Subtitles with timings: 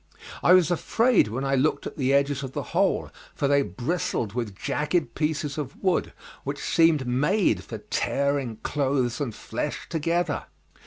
[0.41, 4.33] I was afraid when I looked at the edges of the hole, for they bristled
[4.33, 6.11] with jagged pieces of wood
[6.43, 10.45] which seemed made for tearing clothes and flesh together.